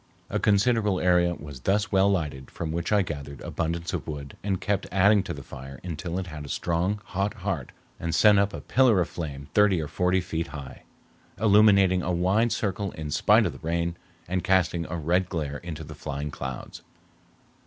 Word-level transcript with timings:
A 0.31 0.39
considerable 0.39 0.99
area 0.99 1.35
was 1.35 1.59
thus 1.59 1.91
well 1.91 2.09
lighted, 2.09 2.49
from 2.49 2.71
which 2.71 2.91
I 2.91 3.03
gathered 3.03 3.39
abundance 3.41 3.93
of 3.93 4.07
wood, 4.07 4.35
and 4.41 4.59
kept 4.59 4.87
adding 4.91 5.21
to 5.21 5.31
the 5.31 5.43
fire 5.43 5.79
until 5.83 6.17
it 6.17 6.25
had 6.25 6.43
a 6.43 6.49
strong, 6.49 6.99
hot 7.05 7.35
heart 7.35 7.71
and 7.99 8.15
sent 8.15 8.39
up 8.39 8.51
a 8.51 8.61
pillar 8.61 8.99
of 8.99 9.09
flame 9.09 9.47
thirty 9.53 9.79
or 9.79 9.87
forty 9.87 10.19
feet 10.19 10.47
high, 10.47 10.81
illuminating 11.39 12.01
a 12.01 12.11
wide 12.11 12.51
circle 12.51 12.91
in 12.93 13.11
spite 13.11 13.45
of 13.45 13.51
the 13.51 13.59
rain, 13.59 13.95
and 14.27 14.43
casting 14.43 14.87
a 14.89 14.97
red 14.97 15.29
glare 15.29 15.57
into 15.59 15.83
the 15.83 15.93
flying 15.93 16.31
clouds. 16.31 16.81